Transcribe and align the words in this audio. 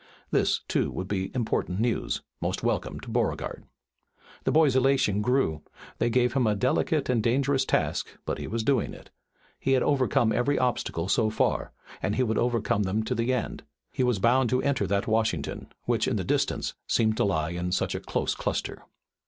This, 0.31 0.61
too, 0.67 0.89
would 0.89 1.07
be 1.07 1.29
important 1.35 1.79
news, 1.79 2.23
most 2.41 2.63
welcome 2.63 2.99
to 3.01 3.09
Beauregard. 3.11 3.65
The 4.45 4.51
boy's 4.51 4.75
elation 4.75 5.21
grew. 5.21 5.61
They 5.99 6.07
had 6.07 6.13
given 6.13 6.35
him 6.41 6.47
a 6.47 6.55
delicate 6.55 7.07
and 7.07 7.21
dangerous 7.21 7.65
task, 7.65 8.07
but 8.25 8.39
he 8.39 8.47
was 8.47 8.63
doing 8.63 8.95
it. 8.95 9.11
He 9.59 9.73
had 9.73 9.83
overcome 9.83 10.33
every 10.33 10.57
obstacle 10.57 11.07
so 11.07 11.29
far, 11.29 11.71
and 12.01 12.15
he 12.15 12.23
would 12.23 12.39
overcome 12.39 12.81
them 12.81 13.03
to 13.03 13.13
the 13.13 13.31
end. 13.31 13.61
He 13.91 14.01
was 14.01 14.17
bound 14.17 14.49
to 14.49 14.63
enter 14.63 14.87
that 14.87 15.05
Washington 15.05 15.71
which, 15.83 16.07
in 16.07 16.15
the 16.15 16.23
distance, 16.23 16.73
seemed 16.87 17.15
to 17.17 17.23
lie 17.23 17.51
in 17.51 17.71
such 17.71 17.93
a 17.93 17.99
close 17.99 18.33
cluster. 18.33 18.81